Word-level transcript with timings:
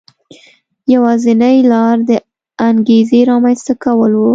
یوازینۍ 0.93 1.57
لار 1.71 1.97
د 2.09 2.11
انګېزې 2.67 3.19
رامنځته 3.31 3.73
کول 3.83 4.11
و. 4.17 4.23